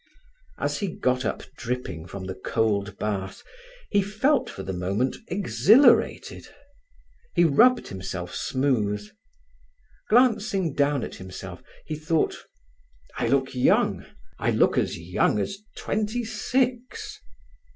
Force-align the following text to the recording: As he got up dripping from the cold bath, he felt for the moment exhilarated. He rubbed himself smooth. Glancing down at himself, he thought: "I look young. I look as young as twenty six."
As 0.57 0.79
he 0.79 0.87
got 0.87 1.25
up 1.25 1.43
dripping 1.55 2.07
from 2.07 2.25
the 2.25 2.33
cold 2.33 2.97
bath, 2.97 3.43
he 3.91 4.01
felt 4.01 4.49
for 4.49 4.63
the 4.63 4.73
moment 4.73 5.15
exhilarated. 5.27 6.47
He 7.35 7.43
rubbed 7.43 7.89
himself 7.89 8.33
smooth. 8.33 9.07
Glancing 10.09 10.73
down 10.73 11.03
at 11.03 11.17
himself, 11.17 11.61
he 11.85 11.93
thought: 11.93 12.35
"I 13.19 13.27
look 13.27 13.53
young. 13.53 14.03
I 14.39 14.49
look 14.49 14.75
as 14.75 14.97
young 14.97 15.37
as 15.37 15.59
twenty 15.75 16.25
six." 16.25 17.19